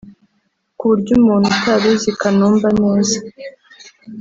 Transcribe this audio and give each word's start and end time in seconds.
ku 0.77 0.83
buryo 0.89 1.11
umuntu 1.19 1.45
utari 1.53 1.85
uzi 1.93 2.11
Kanumba 2.19 2.67
neza 2.81 3.17